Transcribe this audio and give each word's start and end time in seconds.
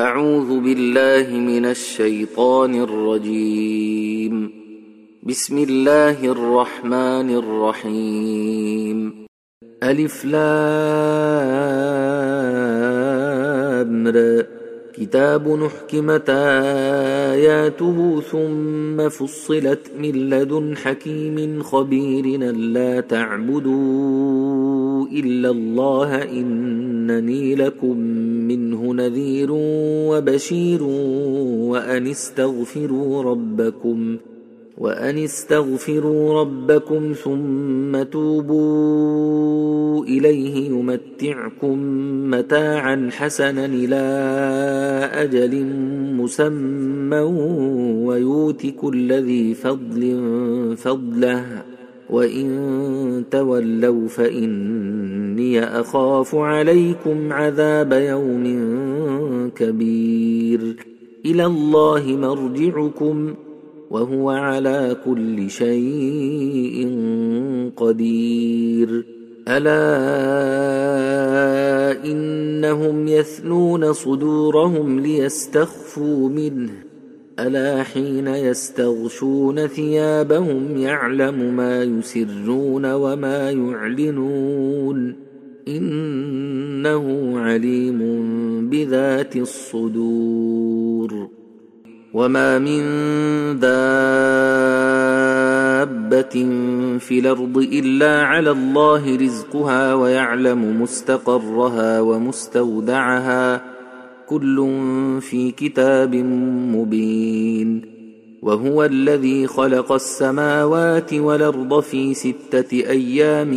أعوذ 0.00 0.60
بالله 0.60 1.38
من 1.38 1.66
الشيطان 1.66 2.74
الرجيم. 2.74 4.52
بسم 5.22 5.58
الله 5.58 6.24
الرحمن 6.24 7.30
الرحيم. 7.42 9.26
ألف 9.82 10.24
لامر 10.24 10.40
كتاب 14.94 15.48
نحكمت 15.48 16.30
آياته 17.36 18.20
ثم 18.20 19.08
فصلت 19.08 19.90
من 19.98 20.30
لدن 20.30 20.76
حكيم 20.76 21.62
خبير 21.62 22.26
لا 22.52 23.00
تعبدوا 23.00 25.06
إلا 25.06 25.50
الله 25.50 26.22
إنني 26.22 27.54
لكم 27.54 28.29
نذير 28.94 29.48
وبشير 30.10 30.82
وأن 31.72 32.06
استغفروا 32.06 33.22
ربكم 33.22 34.16
ۖ 34.26 34.30
وأن 34.80 35.18
استغفروا 35.18 36.40
ربكم 36.40 37.12
ثم 37.12 38.02
توبوا 38.02 40.04
إليه 40.04 40.70
يمتعكم 40.70 41.78
متاعا 42.30 43.10
حسنا 43.12 43.66
إلى 43.66 43.96
أجل 45.12 45.64
مسمى 46.16 47.20
ويؤت 48.06 48.66
كل 48.66 49.12
ذي 49.12 49.54
فضل 49.54 50.26
فضله. 50.76 51.69
وإن 52.10 53.24
تولوا 53.30 54.08
فإني 54.08 55.64
أخاف 55.64 56.34
عليكم 56.34 57.32
عذاب 57.32 57.92
يوم 57.92 58.44
كبير 59.56 60.76
إلى 61.26 61.46
الله 61.46 62.06
مرجعكم 62.06 63.34
ۖ 63.46 63.50
وهو 63.90 64.30
على 64.30 64.96
كل 65.04 65.50
شيء 65.50 66.88
قدير 67.76 69.04
الا 69.48 69.80
انهم 72.04 73.08
يثنون 73.08 73.92
صدورهم 73.92 75.00
ليستخفوا 75.00 76.28
منه 76.28 76.89
ألا 77.46 77.82
حين 77.82 78.26
يستغشون 78.26 79.66
ثيابهم 79.66 80.76
يعلم 80.76 81.56
ما 81.56 81.82
يسرون 81.82 82.92
وما 82.92 83.50
يعلنون 83.50 85.16
إنه 85.68 87.34
عليم 87.40 88.00
بذات 88.70 89.36
الصدور 89.36 91.28
وما 92.14 92.58
من 92.58 92.82
دابة 93.60 93.70
في 96.98 97.18
الأرض 97.18 97.58
إلا 97.58 98.22
على 98.22 98.50
الله 98.50 99.16
رزقها 99.16 99.94
ويعلم 99.94 100.82
مستقرها 100.82 102.00
ومستودعها 102.00 103.79
كل 104.30 104.68
في 105.20 105.50
كتاب 105.50 106.14
مبين 106.74 107.82
وهو 108.42 108.84
الذي 108.84 109.46
خلق 109.46 109.92
السماوات 109.92 111.14
والأرض 111.14 111.80
في 111.80 112.14
ستة 112.14 112.72
أيام 112.72 113.50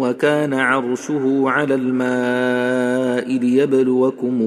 وكان 0.00 0.54
عرشه 0.54 1.42
على 1.46 1.74
الماء 1.74 3.38
ليبلوكم 3.38 4.42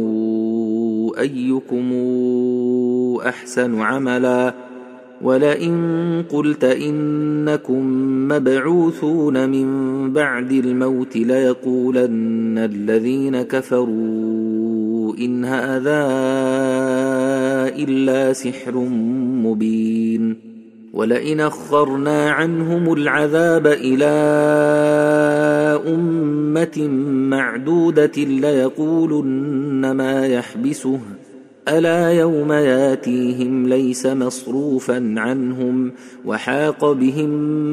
أيكم 1.20 1.94
أحسن 3.28 3.82
عملا 3.82 4.54
ولئن 5.22 6.24
قلت 6.30 6.64
إنكم 6.64 7.84
مبعوثون 8.28 9.50
من 9.50 9.68
بعد 10.14 10.52
الموت 10.52 11.18
ليقولن 11.18 12.58
الذين 12.58 13.42
كفروا 13.42 14.87
إن 15.20 15.46
هذا 15.46 16.04
إلا 17.76 18.34
سحر 18.34 18.76
مبين 19.44 20.48
ولئن 20.94 21.40
أخرنا 21.40 22.32
عنهم 22.32 22.94
العذاب 22.94 23.68
إلى 23.68 24.06
أمة 25.88 26.88
معدودة 27.30 28.12
ليقولن 28.18 29.92
ما 29.92 30.28
يحبسه. 30.28 31.00
ألا 31.68 32.12
يوم 32.12 32.52
ياتيهم 32.52 33.68
ليس 33.68 34.06
مصروفا 34.06 35.14
عنهم 35.18 35.92
وحاق 36.26 36.92
بهم 36.92 37.30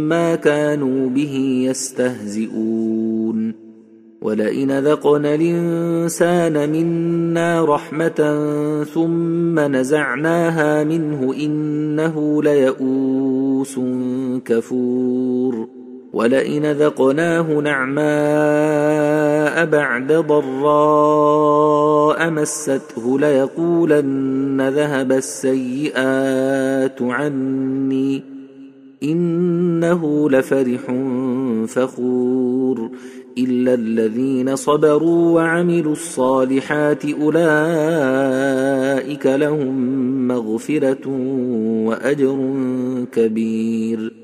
ما 0.09 0.35
كانوا 0.35 1.09
به 1.09 1.65
يستهزئون. 1.71 3.64
ولئن 4.25 4.79
ذقنا 4.79 5.35
الإنسان 5.35 6.71
منا 6.71 7.65
رحمة 7.65 8.45
ثم 8.95 9.59
نزعناها 9.59 10.85
منه 10.85 11.35
إنه 11.35 12.43
ليئوس 12.43 13.81
كفور. 14.45 15.69
ولئن 16.13 16.73
ذقناه 16.73 17.61
نعماء 17.61 18.05
بعد 19.67 20.13
ضراء 20.13 20.61
مسته 22.31 23.19
ليقولن 23.19 24.69
ذهب 24.69 25.13
السيئات 25.13 27.03
عني 27.03 28.23
إنه 29.03 30.31
لفرح 30.31 30.93
فخور. 31.67 32.91
الا 33.39 33.75
الذين 33.75 34.57
صبروا 34.57 35.31
وعملوا 35.31 35.93
الصالحات 35.93 37.05
اولئك 37.05 37.37
لهم 39.27 39.75
مغفره 40.29 41.09
واجر 41.87 42.39
كبير 43.13 44.24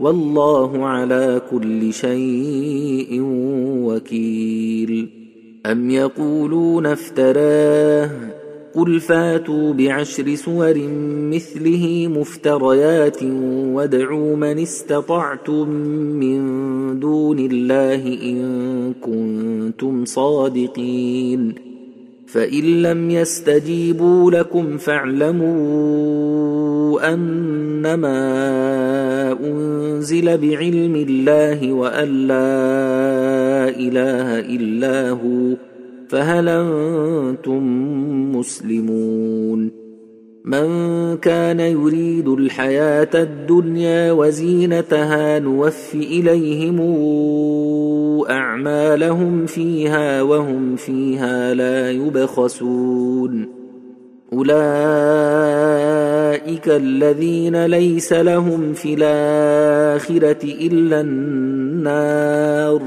والله 0.00 0.86
على 0.86 1.42
كل 1.50 1.92
شيء 1.92 3.20
وكيل. 3.84 5.08
أم 5.66 5.90
يقولون 5.90 6.86
افتراه؟ 6.86 8.10
قل 8.74 9.00
فاتوا 9.00 9.72
بعشر 9.72 10.34
سور 10.34 10.74
مثله 11.32 12.08
مفتريات 12.08 13.22
وادعوا 13.72 14.36
من 14.36 14.58
استطعتم 14.58 15.68
من 16.20 16.40
دون 17.00 17.38
الله 17.38 18.18
إن 18.22 18.94
كنتم 19.00 20.04
صادقين. 20.04 21.67
فان 22.28 22.82
لم 22.82 23.10
يستجيبوا 23.10 24.30
لكم 24.30 24.76
فاعلموا 24.78 25.48
انما 27.14 28.18
انزل 29.32 30.38
بعلم 30.38 31.06
الله 31.08 31.72
وان 31.72 32.26
لا 32.26 33.68
اله 33.68 34.38
الا 34.40 35.10
هو 35.10 35.56
فهل 36.08 36.48
أنتم 36.48 37.62
مسلمون 38.36 39.70
من 40.44 40.68
كان 41.16 41.60
يريد 41.60 42.28
الحياة 42.28 43.10
الدنيا 43.14 44.12
وزينتها 44.12 45.38
نوف 45.38 45.94
اليهم 45.94 46.80
أعمالهم 48.30 49.46
فيها 49.46 50.22
وهم 50.22 50.76
فيها 50.76 51.54
لا 51.54 51.90
يبخسون. 51.90 53.48
أولئك 54.32 54.58
الذين 56.68 57.66
ليس 57.66 58.12
لهم 58.12 58.72
في 58.72 58.94
الآخرة 58.94 60.44
إلا 60.44 61.00
النار 61.00 62.82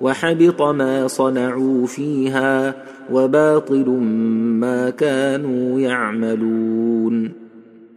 وحبط 0.00 0.62
ما 0.62 1.06
صنعوا 1.06 1.86
فيها 1.86 2.74
وباطل 3.12 3.88
ما 4.60 4.90
كانوا 4.90 5.80
يعملون. 5.80 7.49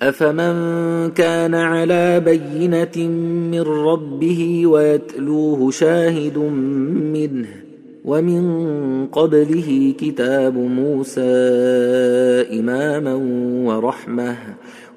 أفمن 0.10 1.10
كان 1.12 1.56
على 1.56 2.20
بينة 2.20 3.08
من 3.52 3.62
ربه 3.62 4.68
ويتلوه 4.68 5.72
شاهد 5.72 6.38
منه 7.14 7.48
ومن 8.06 8.44
قبله 9.08 9.94
كتاب 10.00 10.58
موسى 10.58 11.22
إماما 12.60 13.14
ورحمة 13.66 14.36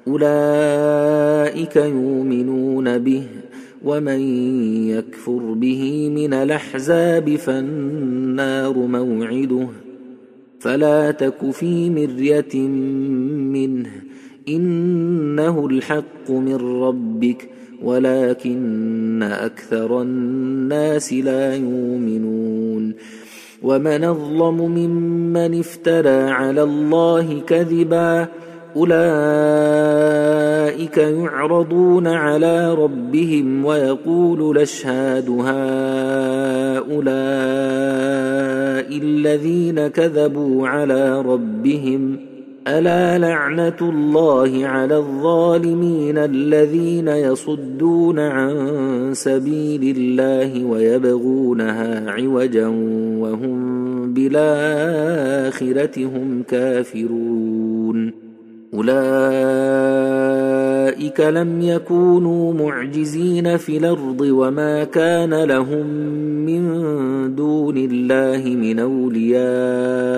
أولئك 0.07 1.75
يؤمنون 1.75 2.97
به 2.97 3.23
ومن 3.83 4.19
يكفر 4.89 5.53
به 5.53 6.09
من 6.15 6.33
الأحزاب 6.33 7.35
فالنار 7.35 8.73
موعده 8.77 9.67
فلا 10.59 11.11
تك 11.11 11.51
في 11.51 11.89
مرية 11.89 12.67
منه 13.55 14.06
إنه 14.47 15.67
الحق 15.67 16.29
من 16.29 16.55
ربك 16.55 17.49
ولكن 17.83 19.23
أكثر 19.23 20.01
الناس 20.01 21.13
لا 21.13 21.55
يؤمنون. 21.55 22.93
ومن 23.63 24.03
أظلم 24.03 24.61
ممن 24.61 25.59
افترى 25.59 26.29
على 26.29 26.63
الله 26.63 27.39
كذبا 27.39 28.27
أولئك 28.75 28.97
يعرضون 30.97 32.07
على 32.07 32.73
ربهم 32.73 33.65
ويقول 33.65 34.57
الأشهاد 34.57 35.29
هؤلاء 35.29 35.47
الذين 38.97 39.87
كذبوا 39.87 40.67
على 40.67 41.21
ربهم. 41.21 42.26
الا 42.67 43.17
لعنه 43.17 43.75
الله 43.81 44.67
على 44.67 44.97
الظالمين 44.97 46.17
الذين 46.17 47.07
يصدون 47.07 48.19
عن 48.19 49.09
سبيل 49.13 49.97
الله 49.97 50.65
ويبغونها 50.65 52.11
عوجا 52.11 52.67
وهم 53.19 54.13
بالاخره 54.13 56.05
هم 56.05 56.43
كافرون 56.47 58.11
اولئك 58.73 58.97
لم 61.19 61.61
يكونوا 61.61 62.53
معجزين 62.53 63.57
في 63.57 63.77
الأرض 63.77 64.21
وما 64.21 64.83
كان 64.83 65.43
لهم 65.43 65.87
من 66.45 66.65
دون 67.35 67.77
الله 67.77 68.55
من 68.55 68.79
اولياء 68.79 70.17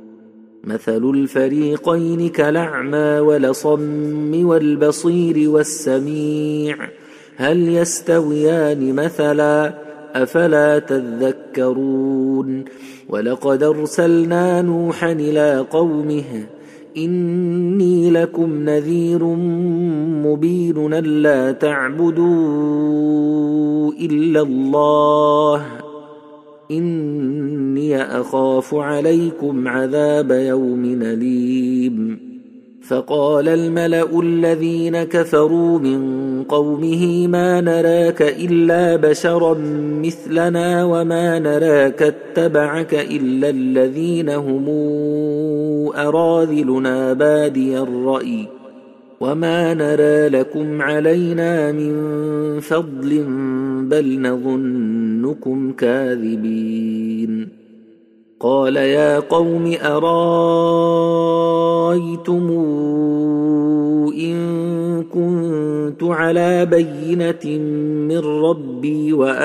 مثل 0.63 1.09
الفريقين 1.09 2.29
كالأعمى 2.29 3.19
ولصم 3.19 4.45
والبصير 4.45 5.49
والسميع. 5.49 6.77
هل 7.35 7.69
يستويان 7.69 8.95
مثلا؟ 8.95 9.73
أفلا 10.15 10.79
تذكرون. 10.79 12.65
ولقد 13.09 13.63
أرسلنا 13.63 14.61
نوحا 14.61 15.11
إلى 15.11 15.65
قومه 15.71 16.45
إني 16.97 18.09
لكم 18.11 18.69
نذير 18.69 19.23
مبين 20.25 20.93
ألا 20.93 21.51
تعبدوا 21.51 22.21
إلا 23.93 24.41
الله. 24.41 25.90
إني 26.71 28.01
أخاف 28.01 28.75
عليكم 28.75 29.67
عذاب 29.67 30.31
يوم 30.31 30.85
أليم. 31.01 32.31
فقال 32.87 33.47
الملأ 33.47 34.19
الذين 34.19 35.03
كفروا 35.03 35.79
من 35.79 36.01
قومه 36.43 37.27
ما 37.27 37.61
نراك 37.61 38.21
إلا 38.21 38.95
بشرا 38.95 39.57
مثلنا 40.03 40.85
وما 40.85 41.39
نراك 41.39 42.01
اتبعك 42.01 42.93
إلا 42.93 43.49
الذين 43.49 44.29
هم 44.29 44.69
أراذلنا. 45.95 47.13
بادي 47.13 47.79
الرأي. 47.79 48.60
وما 49.21 49.73
نرى 49.73 50.27
لكم 50.29 50.81
علينا 50.81 51.71
من 51.71 51.93
فضل 52.59 53.23
بل 53.89 54.21
نظنكم 54.21 55.71
كاذبين 55.71 57.47
قال 58.39 58.75
يا 58.75 59.19
قوم 59.19 59.75
ارايتم 59.83 60.11
ان 64.17 65.03
كنت 65.03 66.03
على 66.03 66.65
بينه 66.65 67.59
من 68.07 68.17
ربي 68.17 69.13
واتاني 69.13 69.39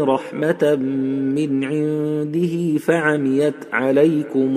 رحمه 0.00 0.78
من 1.34 1.64
عنده 1.64 2.78
فعميت 2.78 3.54
عليكم 3.72 4.56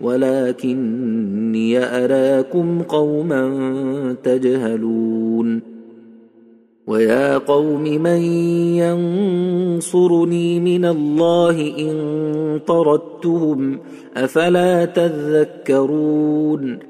ولكني 0.00 1.78
أراكم 1.78 2.82
قوما 2.82 4.16
تجهلون 4.22 5.60
ويا 6.86 7.38
قوم 7.38 7.82
من 7.82 8.22
ينصرني 8.82 10.60
من 10.60 10.84
الله 10.84 11.74
إن 11.78 12.60
طردتهم 12.66 13.78
أفلا 14.16 14.84
تذكرون 14.84 16.89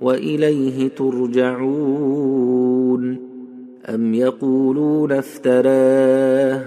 وإليه 0.00 0.88
ترجعون. 0.88 2.46
أم 3.86 4.14
يقولون 4.14 5.12
افتراه؟ 5.12 6.62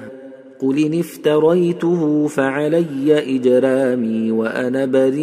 قل 0.61 0.77
إن 0.77 0.99
افتريته 0.99 2.27
فعلي 2.27 3.35
إجرامي 3.35 4.31
وأنا 4.31 4.85
بريء 4.85 5.13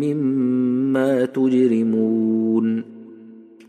مما 0.00 1.24
تجرمون. 1.24 2.84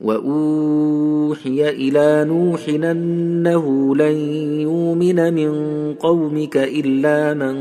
وأوحي 0.01 1.69
إلى 1.69 2.25
نوح 2.29 2.69
أنه 2.69 3.95
لن 3.95 4.15
يؤمن 4.59 5.33
من 5.33 5.51
قومك 5.93 6.57
إلا 6.57 7.33
من 7.33 7.55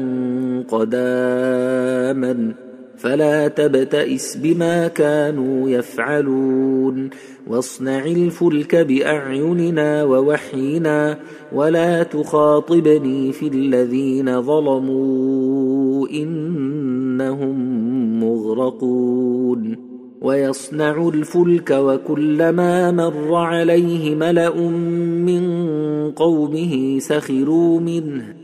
قد 0.62 0.90
آمن. 0.94 2.63
فلا 3.04 3.48
تبتئس 3.48 4.36
بما 4.36 4.88
كانوا 4.88 5.70
يفعلون. 5.70 7.10
واصنع 7.46 8.04
الفلك 8.04 8.76
بأعيننا 8.76 10.04
ووحينا 10.04 11.18
ولا 11.52 12.02
تخاطبني 12.02 13.32
في 13.32 13.48
الذين 13.48 14.42
ظلموا 14.42 16.08
إنهم 16.08 17.56
مغرقون. 18.24 19.76
ويصنع 20.22 21.08
الفلك 21.08 21.70
وكلما 21.70 22.90
مر 22.90 23.34
عليه 23.34 24.14
ملأ 24.14 24.56
من 25.28 25.44
قومه 26.10 26.98
سخروا 26.98 27.80
منه 27.80 28.43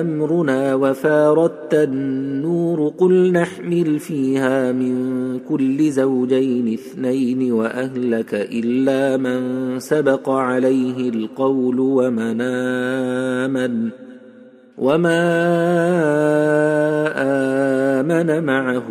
أمرنا 0.00 0.74
وفاردت 0.74 1.74
النور 1.74 2.88
قل 2.98 3.32
نحمل 3.32 3.98
فيها 3.98 4.72
من 4.72 4.94
كل 5.38 5.90
زوجين 5.90 6.72
اثنين 6.72 7.52
وأهلك 7.52 8.34
إلا 8.34 9.16
من 9.16 9.40
سبق 9.78 10.30
عليه 10.30 11.08
القول 11.08 11.80
ومن 11.80 12.40
امن 12.40 13.90
وما 14.78 15.22
آمن 18.00 18.44
معه 18.44 18.90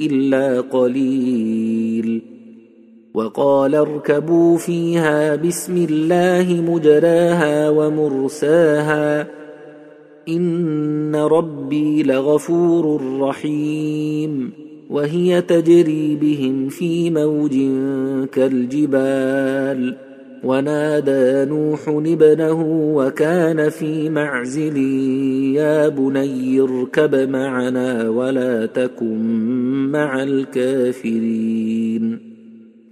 إلا 0.00 0.60
قليل 0.60 2.35
وقال 3.16 3.74
اركبوا 3.74 4.56
فيها 4.56 5.36
بسم 5.36 5.86
الله 5.90 6.62
مجراها 6.72 7.70
ومرساها 7.70 9.26
إن 10.28 11.16
ربي 11.16 12.02
لغفور 12.02 13.00
رحيم 13.20 14.52
وهي 14.90 15.42
تجري 15.42 16.16
بهم 16.16 16.68
في 16.68 17.10
موج 17.10 17.52
كالجبال 18.32 19.96
ونادى 20.44 21.50
نوح 21.50 21.88
ابنه 21.88 22.62
وكان 22.94 23.68
في 23.68 24.10
معزل 24.10 24.76
يا 25.56 25.88
بني 25.88 26.60
اركب 26.60 27.14
معنا 27.30 28.08
ولا 28.08 28.66
تكن 28.66 29.18
مع 29.92 30.22
الكافرين 30.22 31.56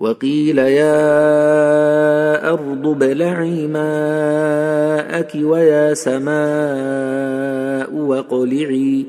وقيل 0.00 0.58
يا 0.58 1.00
أرض 2.52 2.98
بلعي 2.98 3.66
ماءك 3.66 5.32
ويا 5.34 5.94
سماء 5.94 7.94
وقلعي 7.94 9.06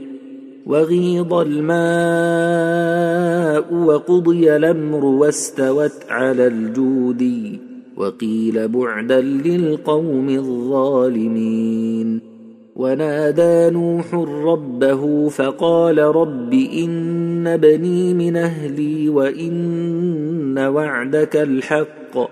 وغيض 0.66 1.34
الماء 1.34 1.84
وقضي 3.74 4.56
الأمر 4.56 5.06
واستوت 5.06 5.94
على 6.10 6.48
الجود 6.48 7.58
وقيل 7.98 8.68
بعدا 8.68 9.22
للقوم 9.22 10.30
الظالمين 10.30 12.31
ونادى 12.76 13.70
نوح 13.70 14.14
ربه 14.46 15.30
فقال 15.30 15.98
رب 15.98 16.54
إن 16.54 17.58
بني 17.58 18.14
من 18.14 18.38
أهلي 18.38 19.10
وإن 19.10 20.58
وعدك 20.58 21.36
الحق 21.36 22.30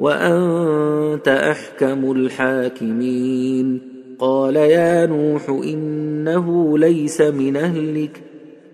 وأنت 0.00 1.28
أحكم 1.28 2.12
الحاكمين. 2.12 3.80
قال 4.18 4.56
يا 4.56 5.06
نوح 5.06 5.48
إنه 5.48 6.78
ليس 6.78 7.20
من 7.20 7.56
أهلك 7.56 8.20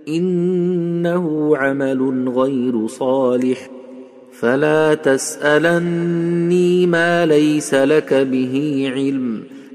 إنه 0.09 1.56
عمل 1.56 2.28
غير 2.28 2.87
صالح 2.87 3.71
فلا 4.33 4.94
تسألني 4.94 6.87
ما 6.87 7.26
ليس 7.26 7.75
لك 7.75 8.14
به 8.14 8.85
علم. 8.94 9.54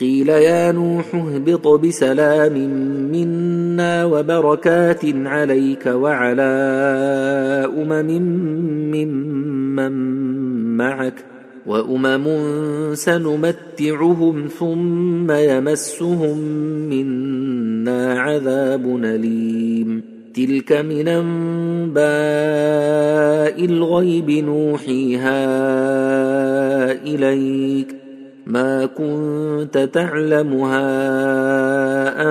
قيل 0.00 0.28
يا 0.28 0.72
نوح 0.72 1.14
اهبط 1.14 1.68
بسلام 1.68 2.52
منا 3.12 4.04
وبركات 4.04 5.00
عليك 5.04 5.86
وعلى 5.86 6.42
أمم 7.78 8.20
ممن 8.94 9.92
معك 10.76 11.24
وأمم 11.66 12.24
سنمتعهم 12.94 14.46
ثم 14.58 15.30
يمسهم 15.30 16.38
منا 16.88 18.20
عذاب 18.20 19.00
أليم. 19.04 20.02
تلك 20.34 20.72
من 20.72 21.08
أنباء 21.08 22.04
الغيب 23.64 24.30
نوحيها 24.30 25.42
إليك. 26.92 28.03
ما 28.46 28.86
كنت 28.86 29.88
تعلمها 29.92 30.84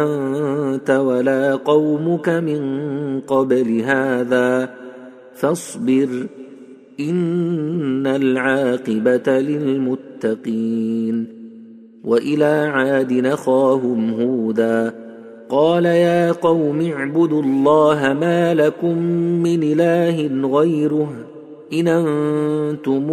أنت 0.03 0.89
ولا 0.89 1.55
قومك 1.55 2.29
من 2.29 2.62
قبل 3.20 3.82
هذا 3.82 4.70
فاصبر 5.36 6.27
إن 7.00 8.08
العاقبة 8.08 9.39
للمتقين. 9.39 11.43
وإلى 12.03 12.72
عاد 12.74 13.13
نخاهم 13.13 14.22
هودا 14.22 14.93
قال 15.50 15.86
يا 15.86 16.32
قوم 16.32 16.82
اعبدوا 16.82 17.41
الله 17.41 18.13
ما 18.13 18.53
لكم 18.53 18.98
من 19.43 19.63
إله 19.63 20.48
غيره 20.48 21.33
ان 21.74 21.88
أنتم 21.88 23.08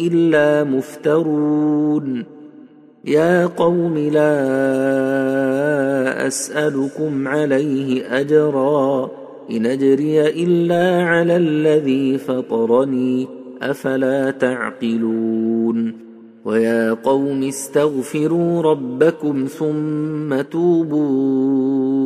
الا 0.00 0.64
مفترون 0.64 2.24
يا 3.04 3.46
قوم 3.46 3.98
لا 3.98 4.36
اسالكم 6.26 7.28
عليه 7.28 8.20
اجرا 8.20 9.10
ان 9.50 9.66
اجري 9.66 10.28
الا 10.28 11.02
على 11.02 11.36
الذي 11.36 12.18
فطرني 12.18 13.26
افلا 13.62 14.30
تعقلون 14.30 16.06
ويا 16.44 16.92
قوم 16.92 17.42
استغفروا 17.42 18.62
ربكم 18.62 19.44
ثم 19.44 20.40
توبوا 20.42 22.05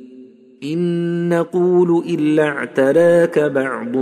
إن 0.63 1.29
نقول 1.29 2.03
إلا 2.09 2.43
اعتراك 2.43 3.39
بعض 3.39 3.95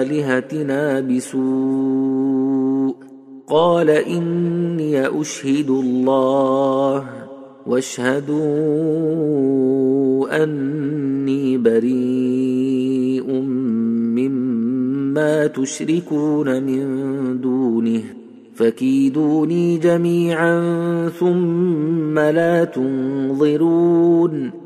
آلهتنا 0.00 1.00
بسوء. 1.00 2.94
قال 3.46 3.90
إني 3.90 5.20
أشهد 5.20 5.70
الله 5.70 7.04
واشهدوا 7.66 8.36
أني 10.44 11.58
بريء 11.58 13.40
ما 15.14 15.46
تشركون 15.46 16.62
من 16.62 17.40
دونه. 17.40 18.02
فكيدوني 18.54 19.78
جميعا 19.78 21.08
ثم 21.08 22.18
لا 22.18 22.64
تنظرون. 22.64 24.65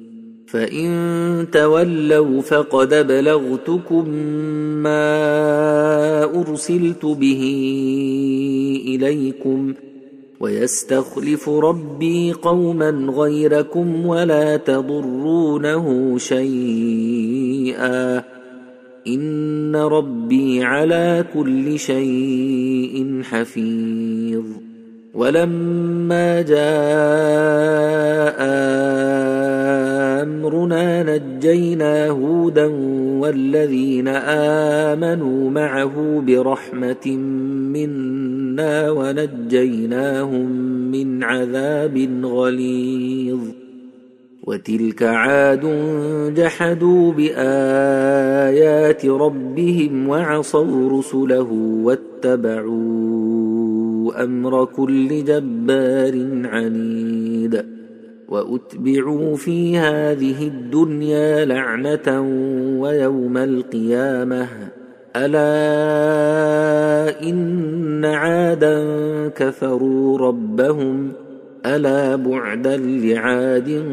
فإن 0.51 1.47
تولوا 1.51 2.41
فقد 2.41 3.07
بلغتكم 3.07 4.09
ما 4.83 6.23
أرسلت 6.23 7.05
به 7.05 7.43
إليكم 8.87 9.73
ويستخلف 10.39 11.49
ربي 11.49 12.31
قوما 12.31 12.89
غيركم 12.89 14.05
ولا 14.05 14.57
تضرونه 14.57 16.17
شيئا. 16.17 18.23
إن 19.07 19.75
ربي 19.75 20.63
على 20.63 21.25
كل 21.33 21.79
شيء 21.79 23.21
حفيظ. 23.23 24.45
ولما 25.13 26.41
جاء 26.41 26.61
أمرنا 30.21 31.03
نجينا 31.03 32.09
هودا 32.09 32.65
والذين 33.19 34.07
آمنوا 34.87 35.49
معه 35.49 36.23
برحمة 36.27 37.07
منا 37.75 38.91
ونجيناهم 38.91 40.51
من 40.91 41.23
عذاب 41.23 42.19
غليظ. 42.23 43.39
وتلك 44.43 45.03
عاد 45.03 45.65
جحدوا 46.35 47.11
بآيات 47.11 49.05
ربهم 49.05 50.09
وعصوا 50.09 50.99
رسله 50.99 51.51
واتبعوا 51.83 53.11
أمر 54.23 54.65
كل 54.65 55.23
جبار 55.23 56.27
عنيد. 56.45 57.80
وأتبعوا 58.31 59.35
في 59.35 59.77
هذه 59.77 60.47
الدنيا 60.47 61.45
لعنة 61.45 62.21
ويوم 62.81 63.37
القيامة. 63.37 64.47
ألا 65.15 65.69
إن 67.29 68.05
عادا 68.05 68.77
كفروا 69.27 70.17
ربهم. 70.17 71.11
ألا 71.65 72.15
بعدا 72.15 72.77
لعاد 72.77 73.83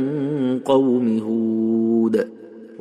قوم 0.64 1.18
هود. 1.18 2.28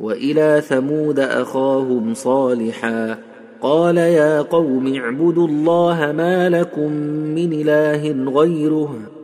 وإلى 0.00 0.62
ثمود 0.68 1.18
أخاهم 1.20 2.14
صالحا. 2.14 3.18
قال 3.60 3.96
يا 3.96 4.42
قوم 4.42 4.94
اعبدوا 4.94 5.48
الله 5.48 6.12
ما 6.16 6.48
لكم 6.48 6.92
من 7.34 7.52
إله 7.52 8.30
غيره. 8.40 9.17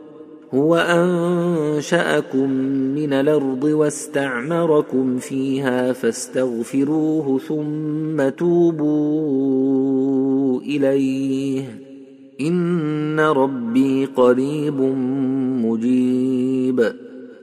هو 0.55 0.75
انشاكم 0.75 2.49
من 2.95 3.13
الأرض 3.13 3.63
واستعمركم 3.63 5.17
فيها 5.17 5.93
فاستغفروه 5.93 7.39
ثم 7.39 8.29
توبوا 8.29 9.81
إليه. 10.61 11.79
إن 12.41 13.19
ربي 13.19 14.05
قريب 14.05 14.81
مجيب. 15.65 17.04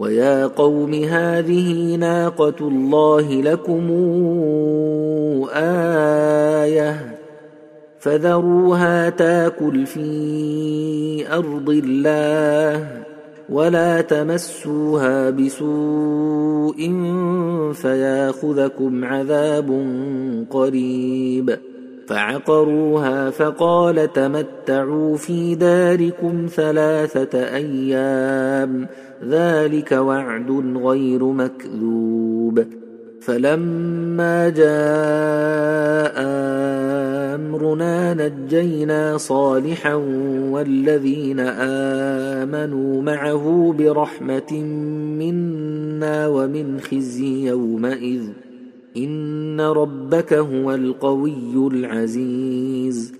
ويا 0.00 0.46
قوم 0.46 0.94
هذه 0.94 1.96
ناقة 1.96 2.54
الله 2.60 3.42
لكم 3.42 3.90
آية 5.54 7.16
فذروها 7.98 9.10
تاكل 9.10 9.86
في 9.86 11.32
أرض 11.32 11.70
الله 11.70 12.86
ولا 13.48 14.00
تمسوها 14.00 15.30
بسوء 15.30 16.76
فياخذكم 17.72 19.04
عذاب 19.04 19.68
قريب 20.50 21.58
فعقروها 22.08 23.30
فقال 23.30 24.12
تمتعوا 24.12 25.16
في 25.16 25.54
داركم 25.54 26.46
ثلاثة 26.56 27.38
أيام 27.54 28.86
ذلك 29.28 29.92
وعد 29.92 30.50
غير 30.76 31.24
مكذوب. 31.24 32.64
فلما 33.20 34.48
جاء 34.48 36.14
أمرنا 37.34 38.14
نجينا 38.14 39.16
صالحا 39.16 39.94
والذين 40.50 41.40
آمنوا 42.40 43.02
معه 43.02 43.74
برحمة 43.78 44.52
منا 45.18 46.26
ومن 46.28 46.80
خزي 46.80 47.46
يومئذ. 47.46 48.22
إن 48.96 49.60
ربك 49.60 50.32
هو 50.32 50.74
القوي 50.74 51.68
العزيز. 51.72 53.19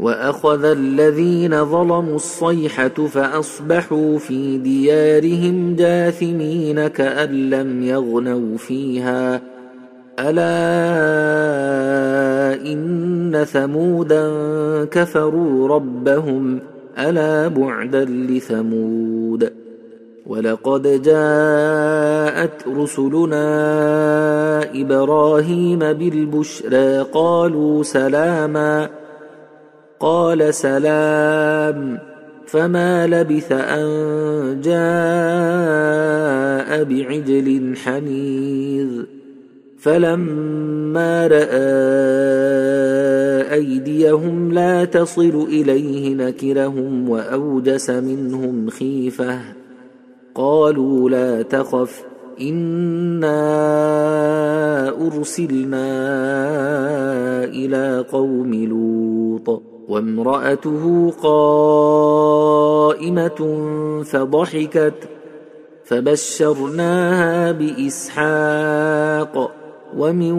وأخذ 0.00 0.64
الذين 0.64 1.64
ظلموا 1.64 2.16
الصيحة 2.16 2.88
فأصبحوا 2.88 4.18
في 4.18 4.58
ديارهم 4.58 5.76
جاثمين 5.76 6.88
كأن 6.88 7.50
لم 7.50 7.82
يغنوا 7.82 8.56
فيها. 8.56 9.40
ألا 10.18 10.50
إن 12.72 13.44
ثمودا 13.44 14.30
كفروا 14.84 15.68
ربهم. 15.68 16.58
ألا 16.98 17.48
بعدا 17.48 18.04
لثمود. 18.04 19.52
ولقد 20.26 20.82
جاءت 20.82 22.68
رسلنا 22.68 23.42
إبراهيم 24.74 25.78
بالبشرى 25.78 26.98
قالوا 26.98 27.82
سلاما. 27.82 28.99
قال 30.00 30.54
سلام 30.54 31.98
فما 32.46 33.06
لبث 33.06 33.52
أن 33.52 34.60
جاء 34.64 34.80
بعجل 36.84 37.76
حنيذ. 37.76 38.88
فلما 39.78 41.26
رأى 41.26 41.50
أيديهم 43.54 44.52
لا 44.52 44.84
تصل 44.84 45.46
إليه 45.48 46.14
نكرهم 46.14 47.08
وأوجس 47.08 47.90
منهم 47.90 48.68
خيفة. 48.70 49.40
قالوا 50.34 51.10
لا 51.10 51.42
تخف 51.42 52.04
إنا 52.40 53.28
أرسلنا 54.88 55.84
إلى 57.44 58.04
قوم 58.12 58.54
لوط. 58.54 59.69
وامرأته 59.90 61.12
قائمة 61.22 62.40
فضحكت 64.04 64.94
فبشرناها 65.84 67.52
بإسحاق 67.52 69.50
ومن 69.98 70.32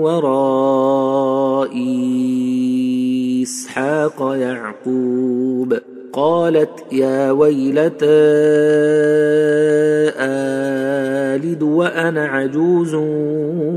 وراء 0.00 1.72
إسحاق 3.42 4.16
يعقوب. 4.20 5.78
قالت 6.12 6.92
يا 6.92 7.30
ويلتى 7.30 8.06
آلد 10.18 11.62
وأنا 11.62 12.26
عجوز 12.26 12.94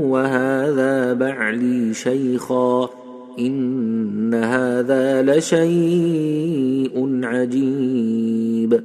وهذا 0.08 1.12
بعلي 1.12 1.94
شيخا. 1.94 2.99
إن 3.38 4.34
هذا 4.34 5.22
لشيء 5.22 7.20
عجيب. 7.24 8.80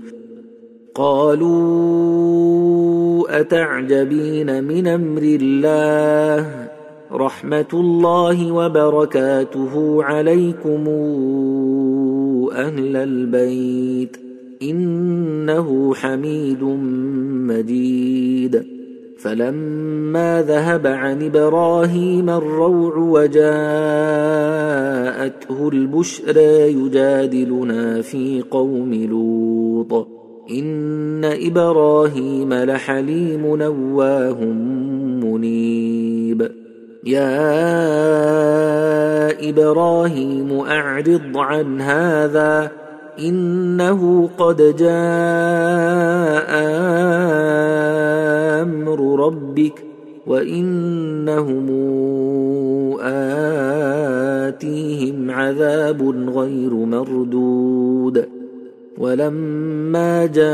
قالوا 0.96 2.16
أتعجبين 3.40 4.64
من 4.64 4.88
أمر 4.88 5.22
الله؟ 5.24 6.68
رحمة 7.12 7.66
الله 7.74 8.52
وبركاته 8.52 10.04
عليكم 10.04 10.88
أهل 12.52 12.96
البيت. 12.96 14.18
إنه 14.64 15.94
حميد 15.94 16.64
مجيد. 17.54 18.75
فلما 19.26 20.42
ذهب 20.42 20.88
عن 20.88 21.26
إبراهيم 21.26 22.30
الروع 22.30 22.98
وجاءته 22.98 23.46
البشرى 25.70 26.74
يجادلنا 26.74 28.02
في 28.02 28.44
قوم 28.52 28.94
لوط. 28.94 30.08
إن 30.52 31.26
إبراهيم 31.26 32.54
لحليم 32.54 33.56
نواه 33.56 34.44
منيب. 35.24 36.52
يا 37.04 37.50
إبراهيم 39.50 40.60
أعرض 40.60 41.32
عن 41.36 41.82
هذا. 41.82 42.72
إنه 43.20 44.30
قد 44.38 44.76
جاء 44.80 44.96
أمر 48.66 49.26
ربك 49.26 49.84
وإنهم 50.28 51.68
آتيهم 54.46 55.32
عذاب 55.32 56.02
غير 56.30 56.74
مردود. 56.74 58.26
ولما 58.98 60.26
جاءت 60.26 60.46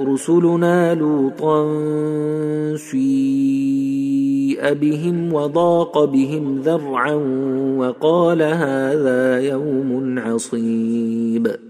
رسلنا 0.00 0.94
لوطا 0.94 1.66
سيء 2.76 4.74
بهم 4.74 5.32
وضاق 5.32 6.04
بهم 6.04 6.60
ذرعا 6.60 7.14
وقال 7.78 8.42
هذا 8.42 9.40
يوم 9.40 10.18
عصيب. 10.18 11.69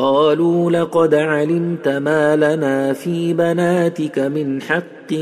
قالوا 0.00 0.70
لقد 0.70 1.14
علمت 1.14 1.88
ما 1.88 2.36
لنا 2.36 2.92
في 2.92 3.32
بناتك 3.32 4.18
من 4.18 4.62
حق 4.62 5.12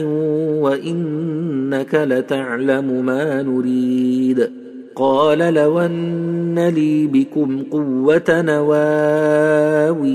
وإنك 0.60 1.94
لتعلم 1.94 3.06
ما 3.06 3.42
نريد. 3.42 4.50
قال 4.96 5.38
لو 5.38 5.78
أن 5.80 6.68
لي 6.68 7.06
بكم 7.06 7.62
قوة 7.62 8.24
نواوي 8.28 10.08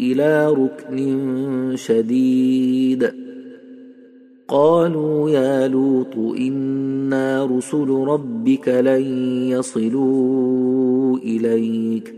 إلى 0.00 0.48
ركن 0.48 1.72
شديد. 1.74 3.12
قالوا 4.48 5.30
يا 5.30 5.68
لوط 5.68 6.16
إنا 6.16 7.44
رسل 7.44 7.90
ربك 7.90 8.68
لن 8.68 9.02
يصلوا 9.50 11.18
إليك. 11.18 12.17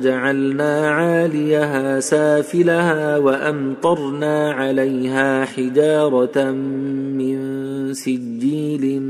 أمر 0.00 0.08
أمرنا 0.08 0.20
جعلنا 0.20 0.90
عاليها 0.90 2.00
سافلها 2.00 3.18
وأمطرنا 3.18 4.52
عليها 4.52 5.44
حجارة 5.44 6.50
من 6.50 7.38
سجيل 7.94 9.02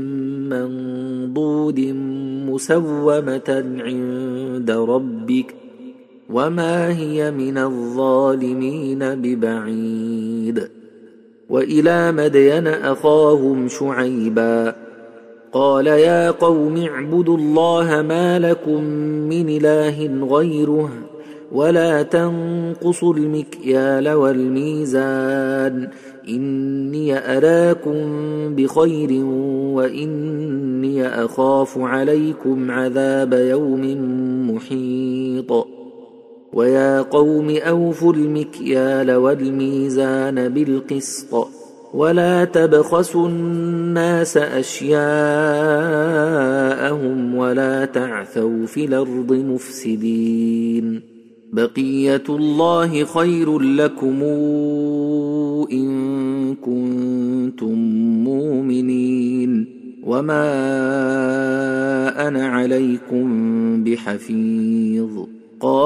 منضود 0.49 1.79
مسومة 2.49 3.65
عند 3.79 4.71
ربك 4.71 5.55
وما 6.29 6.97
هي 6.97 7.31
من 7.31 7.57
الظالمين 7.57 8.99
ببعيد. 8.99 10.69
وإلى 11.49 12.11
مدين 12.11 12.67
أخاهم 12.67 13.67
شعيباً 13.67 14.80
قال 15.53 15.87
يا 15.87 16.31
قوم 16.31 16.77
اعبدوا 16.77 17.37
الله 17.37 18.01
ما 18.01 18.39
لكم 18.39 18.83
من 19.29 19.49
إله 19.49 20.25
غيره 20.25 20.89
ولا 21.51 22.03
تنقصوا 22.03 23.13
المكيال 23.13 24.09
والميزان 24.09 25.87
إني 26.29 27.37
أراكم 27.37 27.95
بخير 28.55 29.25
وإني 29.75 31.07
أخاف 31.07 31.77
عليكم 31.77 32.71
عذاب 32.71 33.33
يوم 33.33 33.81
محيط 34.51 35.67
ويا 36.53 37.01
قوم 37.01 37.49
أوفوا 37.49 38.13
المكيال 38.13 39.11
والميزان 39.15 40.49
بالقسط 40.49 41.60
ولا 41.93 42.45
تبخسوا 42.45 43.27
الناس 43.27 44.37
أشياءهم 44.37 44.95
ولا 47.35 47.85
تعثوا 47.85 48.65
في 48.65 48.85
الأرض 48.85 49.33
مفسدين. 49.33 51.01
بقية 51.53 52.23
الله 52.29 53.03
خير 53.03 53.59
لكم 53.59 54.23
إن 55.71 56.55
كنتم 56.55 57.75
مؤمنين. 58.23 59.81
وما 60.03 60.47
أنا 62.27 62.47
عليكم 62.47 63.27
بحفيظ. 63.83 64.80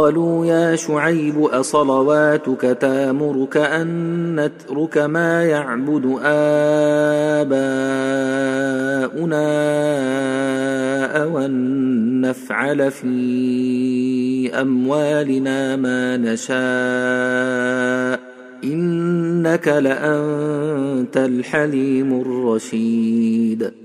قالوا 0.06 0.46
يا 0.46 0.76
شعيب 0.76 1.44
أصلواتك 1.44 2.78
تامرك 2.82 3.58
أن 3.58 3.88
نترك 4.39 4.98
ما 4.98 5.44
يعبد 5.44 6.20
آباؤنا 6.24 7.56
أو 11.24 11.39
أن 11.39 12.22
نفعل 12.22 12.91
في 12.91 14.52
أموالنا 14.62 15.76
ما 15.76 16.18
نشاء 16.18 16.56
إنك 18.63 19.68
لأنت 19.68 21.18
الحليم 21.18 22.22
الرشيد 22.22 23.85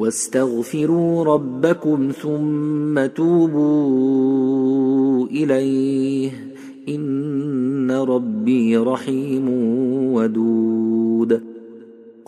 واستغفروا 0.00 1.24
ربكم 1.24 2.12
ثم 2.22 3.06
توبوا 3.06 4.46
إليه. 5.26 6.30
إن 6.88 7.90
ربي 7.90 8.76
رحيم 8.76 9.48
ودود. 10.14 11.59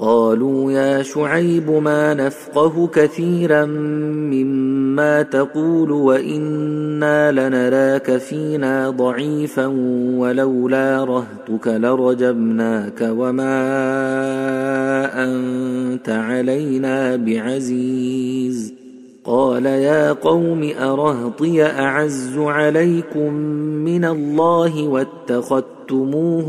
قالوا 0.03 0.73
يا 0.73 1.03
شعيب 1.03 1.71
ما 1.71 2.15
نفقه 2.15 2.87
كثيرا 2.87 3.65
مما 3.65 5.23
تقول 5.23 5.93
وإنا 5.93 7.33
لنراك 7.33 8.17
فينا 8.17 8.91
ضعيفا 8.91 9.67
ولولا 10.17 11.05
رهتك 11.05 11.69
لرجمناك 11.69 13.09
وما 13.11 13.55
أنت 15.25 16.09
علينا 16.09 17.17
بعزيز. 17.17 18.75
قال 19.25 19.67
يا 19.67 20.13
قوم 20.13 20.73
أرهطي 20.81 21.63
أعز 21.63 22.39
عليكم 22.39 23.33
من 23.85 24.05
الله 24.05 24.89
واتخذتموه 25.83 26.49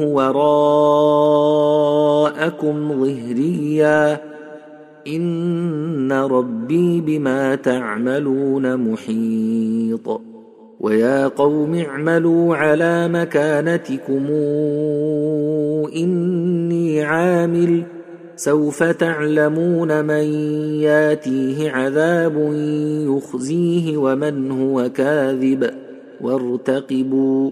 وراءكم 2.35 3.05
ظهريا 3.05 4.21
ان 5.07 6.11
ربي 6.11 7.01
بما 7.01 7.55
تعملون 7.55 8.77
محيط 8.77 10.21
ويا 10.79 11.27
قوم 11.27 11.75
اعملوا 11.75 12.55
على 12.55 13.07
مكانتكم 13.07 14.27
اني 15.95 17.01
عامل 17.03 17.83
سوف 18.35 18.83
تعلمون 18.83 20.05
من 20.05 20.23
ياتيه 20.81 21.71
عذاب 21.71 22.53
يخزيه 23.07 23.97
ومن 23.97 24.51
هو 24.51 24.89
كاذب 24.89 25.69
وارتقبوا 26.21 27.51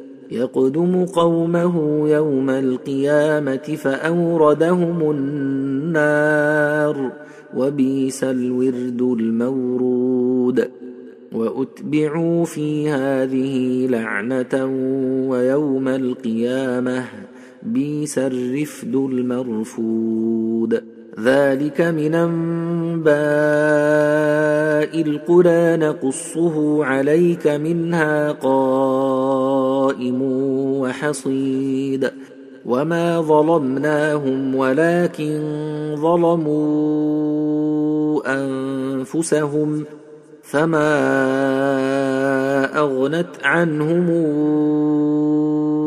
يقدم 0.31 1.05
قومه 1.05 2.07
يوم 2.09 2.49
القيامة 2.49 3.57
فأوردهم 3.57 5.11
النار 5.11 7.11
وبئس 7.57 8.23
الورد 8.23 9.01
المورود 9.01 10.69
وأتبعوا 11.33 12.45
في 12.45 12.89
هذه 12.89 13.87
لعنة 13.87 14.65
ويوم 15.29 15.87
القيامة 15.87 17.05
بئس 17.63 18.17
الرفد 18.17 18.95
المرفود 18.95 20.83
ذلك 21.19 21.81
من 21.81 22.15
أنباء 22.15 23.11
القرى 25.01 25.77
نقصه 25.77 26.85
عليك 26.85 27.47
منها 27.47 28.31
قائم 28.31 30.21
وحصيد. 30.81 32.11
وما 32.65 33.21
ظلمناهم 33.21 34.55
ولكن 34.55 35.41
ظلموا 35.97 37.01
أنفسهم 38.25 39.85
فما 40.43 40.91
أغنت 42.77 43.27
عنهم 43.43 44.09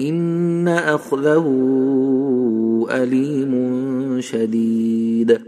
ان 0.00 0.68
اخذه 0.68 1.46
اليم 2.90 4.16
شديد 4.20 5.38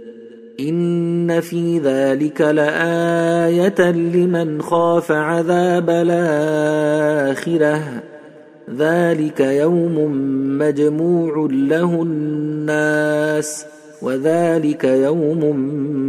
ان 0.60 1.40
في 1.40 1.78
ذلك 1.78 2.40
لايه 2.40 3.90
لمن 3.90 4.62
خاف 4.62 5.12
عذاب 5.12 5.90
الاخره 5.90 7.82
ذلك 8.78 9.40
يوم 9.40 9.98
مجموع 10.58 11.48
له 11.50 12.02
الناس 12.02 13.66
وذلك 14.02 14.84
يوم 14.84 15.56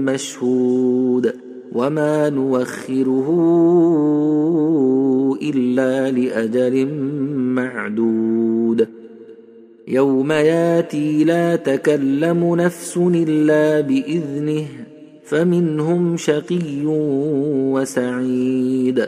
مشهود 0.06 1.45
وما 1.76 2.30
نوخره 2.30 3.28
الا 5.42 6.12
لاجل 6.12 6.88
معدود 7.36 8.88
يوم 9.88 10.32
ياتي 10.32 11.24
لا 11.24 11.56
تكلم 11.56 12.56
نفس 12.56 12.98
الا 12.98 13.82
باذنه 13.82 14.66
فمنهم 15.24 16.18
شقي 16.18 16.86
وسعيد 17.74 19.08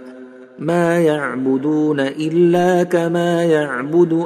ما 0.61 0.99
يعبدون 0.99 1.99
إلا 1.99 2.83
كما 2.83 3.43
يعبد 3.43 4.25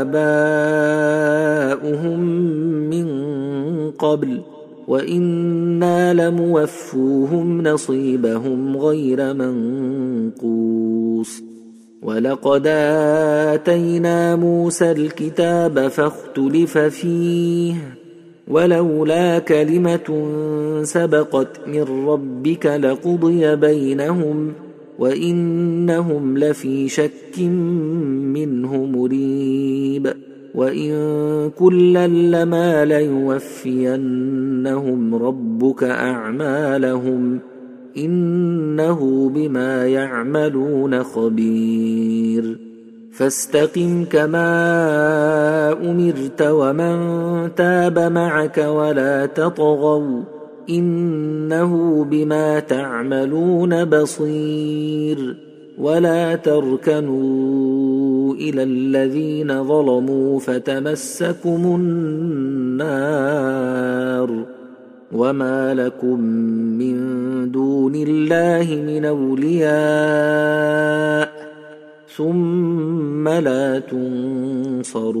آباؤهم 0.00 2.20
من 2.90 3.06
قبل 3.90 4.40
وإنا 4.88 6.14
لموفوهم 6.14 7.62
نصيبهم 7.62 8.76
غير 8.76 9.34
منقوص 9.34 11.42
ولقد 12.02 12.66
آتينا 13.54 14.36
موسى 14.36 14.92
الكتاب 14.92 15.88
فاختلف 15.88 16.78
فيه 16.78 17.74
ولولا 18.48 19.38
كلمة 19.38 20.26
سبقت 20.82 21.60
من 21.66 22.06
ربك 22.08 22.66
لقضي 22.66 23.56
بينهم 23.56 24.52
وإنهم 25.00 26.38
لفي 26.38 26.88
شك 26.88 27.38
منه 27.38 28.84
مريب. 28.84 30.12
وإن 30.54 30.90
كلا 31.58 32.06
لما 32.06 32.84
ليوفينهم 32.84 35.14
ربك 35.14 35.84
أعمالهم 35.84 37.38
إنه 37.96 39.30
بما 39.34 39.86
يعملون 39.86 41.02
خبير. 41.02 42.58
فاستقم 43.12 44.04
كما 44.04 44.52
أمرت 45.72 46.42
ومن 46.42 47.54
تاب 47.54 47.98
معك 47.98 48.58
ولا 48.58 49.26
تطغوا. 49.26 50.39
إنه 50.70 52.04
بما 52.04 52.60
تعملون 52.60 53.84
بصير 53.84 55.36
ولا 55.78 56.36
تركنوا 56.36 58.34
إلى 58.34 58.62
الذين 58.62 59.64
ظلموا 59.64 60.40
فتمسكم 60.40 61.76
النار 61.80 63.00
وما 65.12 65.74
لكم 65.74 66.20
من 66.78 66.96
دون 67.50 67.94
الله 67.94 68.82
من 68.86 69.04
أولياء 69.04 69.70
ثم 72.16 73.28
لا 73.28 73.78
تنصرون 73.78 75.20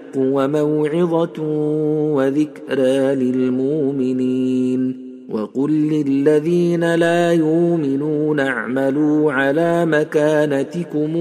وموعظة 0.17 1.43
وذكرى 2.13 3.15
للمؤمنين. 3.15 5.11
وقل 5.31 5.71
للذين 5.71 6.95
لا 6.95 7.31
يؤمنون 7.31 8.39
اعملوا 8.39 9.31
على 9.31 9.85
مكانتكم 9.85 11.15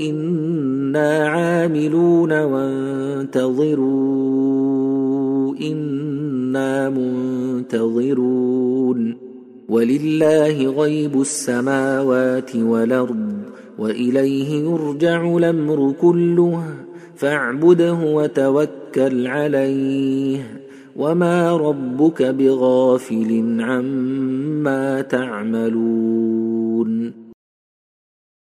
إنا 0.00 1.28
عاملون 1.28 2.40
وانتظروا 2.42 3.84
إنا 5.60 6.90
منتظرون. 6.90 8.28
ولله 9.68 10.70
غيب 10.70 11.20
السماوات 11.20 12.56
والأرض 12.56 13.32
وإليه 13.78 14.70
يرجع 14.70 15.36
الأمر 15.36 15.92
كله. 16.00 16.62
فاعبده 17.18 17.94
وتوكل 17.94 19.26
عليه. 19.26 20.60
وما 20.96 21.56
ربك 21.56 22.22
بغافل 22.22 23.56
عما 23.60 25.00
تعملون. 25.00 26.37